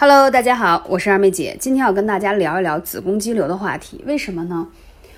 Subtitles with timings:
[0.00, 4.00] Hello，大家好，我是二妹姐，今天要跟大家聊一聊子宫肌瘤的话题。
[4.06, 4.68] 为什么呢？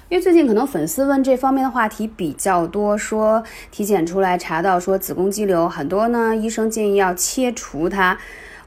[0.09, 8.17] 因为最近可能粉丝问这方面的话题比较多，说体检出来查到说子宫肌瘤，很多呢医生建议要切除它。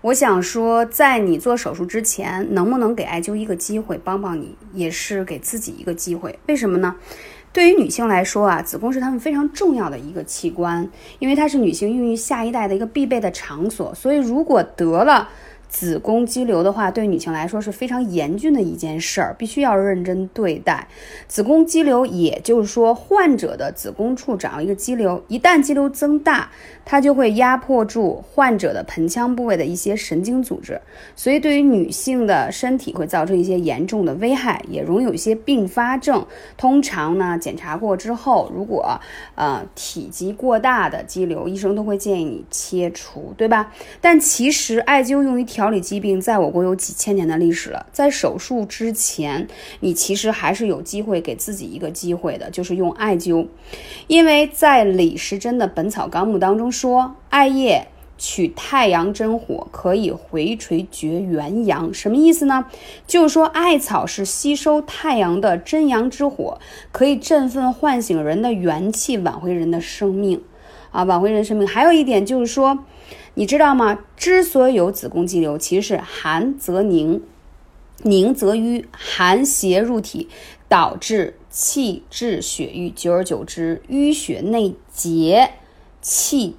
[0.01, 6.37] 我想说，在你做手术之前，能不能给艾灸一个机会，帮帮你，也是给自己一个机会。
[6.45, 6.95] 为什么呢？
[7.51, 10.87] 对于女性来说啊，子宫是她们非常重要的一个器官，
[11.17, 15.27] 因为它是女性孕育下一代的一个必备的场所，所以如果得了。
[15.73, 20.87] 子宫肌瘤的话，对女性来说是非常严峻的一件事儿，必须要认真对待。
[21.27, 26.51] 子宫肌瘤，也就是说，患者的子宫处长一个肌瘤，一旦肌瘤增大，
[26.85, 30.79] 它就会压迫住患者的盆腔部位的一些神经组织，
[31.15, 36.23] 所以对于女性的身体会造成一些严重的危害，也容易有一些并发症。
[36.55, 39.01] 通常呢，检查过之后，如果
[39.33, 43.73] 呃体积过大的肌瘤，医生都会建议你切除，对吧？
[43.99, 45.62] 但其实艾灸用于调。
[45.63, 49.47] 调理疾病在我国有几千年的历史了，在手术之前，
[49.79, 53.47] 你其实还是有机会给自己一个机会的，就是用艾灸，
[54.07, 62.65] 因为在李时珍的《本草纲目》当中说，艾叶取太阳真火，可以回垂绝元阳，什么意思呢？
[63.07, 66.59] 就是说艾草是吸收太阳的真阳之火，
[66.91, 70.41] 可以振奋唤醒人的元气，挽回人的生命，
[70.93, 71.67] 啊，挽回人生命。
[71.67, 72.79] 还有一点就是说。
[73.35, 73.97] 你知道吗？
[74.15, 77.23] 之所以有子宫肌瘤，其实是寒则凝，
[78.03, 80.29] 凝则瘀，寒邪入体，
[80.69, 85.49] 导致气滞血瘀，久而久之，淤血内结，
[85.99, 86.57] 气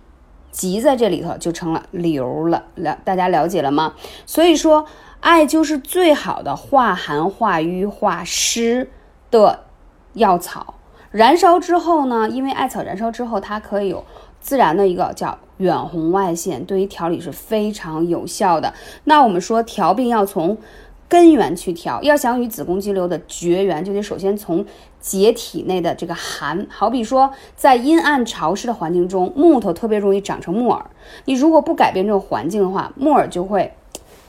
[0.51, 2.65] 积在这里头就成了瘤了。
[2.75, 3.95] 了，大家了解了吗？
[4.27, 4.85] 所以说，
[5.21, 8.91] 艾灸是最好的化寒、化瘀、化湿
[9.31, 9.67] 的
[10.15, 10.75] 药草。
[11.15, 14.05] 燃烧之后呢，因为艾草燃烧之后，它可以有
[14.41, 15.39] 自然的一个叫。
[15.59, 18.75] 远红外线对于调理是非常有效的。
[19.05, 20.59] 那我们说调病要从
[21.09, 24.67] 根源去调，要想与子宫肌瘤的绝缘，就得首先从
[24.99, 26.67] 解体内的这个寒。
[26.69, 30.85] 好比说，在阴暗潮湿的环境中，木头特别容易长成木耳。
[31.27, 33.73] 你如果不改变这个环境的话，木耳就会。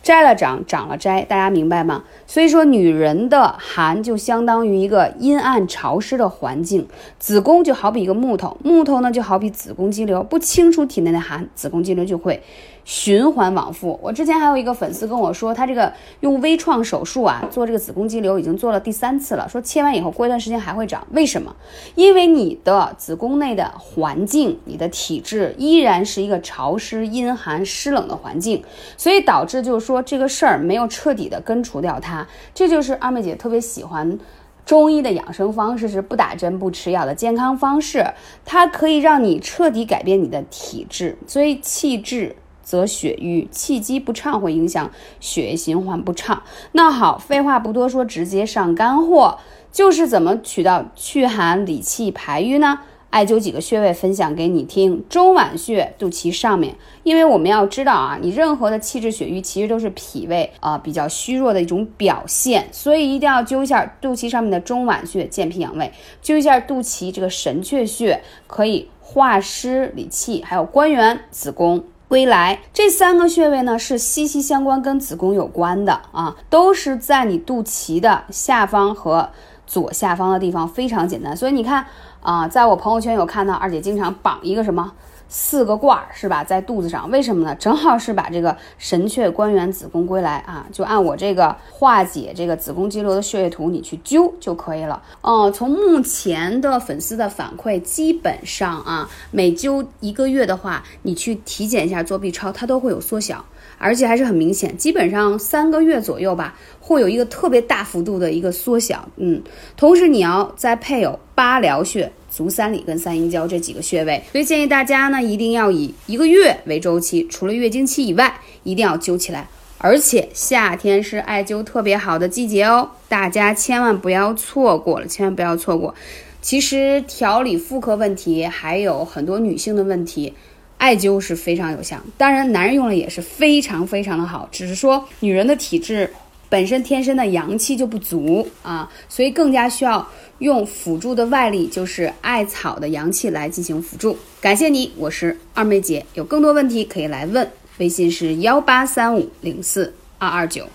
[0.05, 2.03] 摘了长，长了摘，大家明白吗？
[2.27, 12.39] 所以说，女人的寒就相当于一个阴暗潮湿的环境，子宫就好比一个木头，木头呢就好比子宫肌瘤，不清除体内的寒，子宫肌瘤就会。
[12.85, 13.99] 循环往复。
[14.01, 19.49] 我之前还有一个粉丝跟我说，他这个用微创手术啊，做这个子宫肌瘤已经做了第三次了。
[19.49, 21.53] 说切完以后过一段时间还会长，为什么？
[21.95, 28.63] 因为你的子宫内的环境，你的体质依然是一个潮湿、阴寒、湿冷的环境，
[28.95, 32.25] 所以导致就是说这个事儿没有彻底的根除掉它。
[32.53, 34.19] 这就是二妹姐特别喜欢
[34.63, 38.05] 中医的养生方式，是不打针、不吃药的健康方式，
[38.45, 42.35] 它可以让你彻底改变你的体质，所以气滞。
[42.65, 46.43] 则血瘀，气机不畅会影响血液循环不畅。
[46.73, 49.37] 那好，废话不多说，直接上干货，
[49.71, 52.79] 就是怎么取到祛寒理气排瘀呢？
[53.11, 55.01] 艾灸几个穴位分享给你听。
[55.07, 65.89] 中脘穴，肚脐上面，因为我们要知道啊，你任何的气滞血瘀，其实都是脾胃啊比较虚弱的一种表现，所以一定要灸一下肚脐上面的中脘穴，健脾养胃；
[66.21, 71.85] 灸一下肚脐这个神阙穴，可以化湿理气，还有关元、子宫。
[72.07, 79.29] 归来这三个穴位呢是息息相关，跟子宫有关的啊，都是在你肚脐的下方和
[79.65, 81.35] 左下方的地方，非常简单。
[81.35, 81.85] 所以你看
[82.21, 84.91] 啊，在我朋友圈有看到二姐经常绑一个什么。
[85.27, 87.55] 四个罐儿是吧，在肚子上，为什么呢？
[87.55, 95.01] 正好是把这个神阙关元子宫归来啊，就按我这个化解这个子宫肌瘤的穴位图，你去灸就可以了。
[95.21, 103.43] 嗯，从目前的粉丝的反馈，基本上啊，每灸一个月的话，你去体检一下做 B 超，它都会有缩小，
[103.77, 109.09] 而且还是很明显，基本上三个月左右吧，会有一个特别大幅度的一个缩小。
[109.17, 109.41] 嗯，
[109.75, 112.11] 同时你要再配有八髎穴。
[112.35, 119.47] 足三里跟三阴交这几个穴位，所以建议大家呢一定要以一个月为周期，除了月经期以外，一定要灸起来。
[119.77, 125.95] 而且夏天是艾灸特别好的季节哦，大家千万不要错过了，千万不要错过。
[126.41, 130.33] 其实调理妇科问题还有很多女性的问题，
[130.77, 131.97] 艾灸是非常有效。
[132.17, 136.11] 当然，男人用了也是非常非常的好，只是说女人的体质。
[136.55, 140.07] 本身天生的阳气就不足啊，所以更加需要
[140.39, 144.17] 用辅助的外力，就是艾草的阳气来进行辅助。
[144.39, 150.65] 感谢你，我是二妹姐，有更多问题可以来问，微信是幺八三五零四二二九。